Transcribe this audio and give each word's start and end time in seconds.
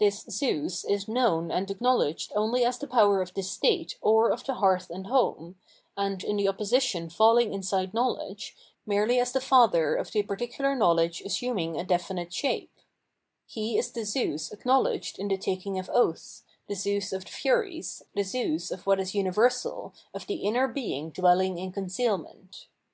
This 0.00 0.22
Zeus 0.30 0.86
is 0.86 1.06
known 1.06 1.50
and 1.50 1.70
acknowledged 1.70 2.32
only 2.34 2.64
as 2.64 2.78
the 2.78 2.86
power 2.86 3.20
of 3.20 3.34
the 3.34 3.42
state 3.42 3.98
or 4.00 4.30
of 4.30 4.42
the 4.42 4.54
hearth 4.54 4.88
and 4.88 5.06
home, 5.08 5.56
and, 5.98 6.24
in 6.24 6.38
the 6.38 6.48
opposition 6.48 7.10
faffing 7.10 7.52
inside 7.52 7.92
knowledge, 7.92 8.56
merely 8.86 9.20
as 9.20 9.32
the 9.32 9.40
Father 9.42 9.94
of 9.94 10.12
the 10.12 10.22
particular 10.22 10.74
knowledge 10.74 11.22
assum 11.22 11.60
ing 11.60 11.76
a 11.78 11.84
definite 11.84 12.32
shape; 12.32 12.72
he 13.46 13.76
is 13.76 13.92
the 13.92 14.04
Zeus 14.04 14.50
acknowledged 14.50 15.18
in 15.18 15.28
the 15.28 15.36
taking 15.36 15.78
of 15.78 15.90
oaths, 15.90 16.44
the 16.68 16.74
Zeus 16.74 17.12
of 17.12 17.26
the 17.26 17.30
Furies, 17.32 18.02
the 18.14 18.22
Zeus 18.22 18.70
of 18.70 18.86
what 18.86 18.98
is 18.98 19.14
universal, 19.14 19.92
of 20.14 20.26
the 20.26 20.36
inner 20.36 20.66
being 20.66 21.10
dwelling 21.10 21.58
in 21.58 21.70
concealment. 21.70 22.66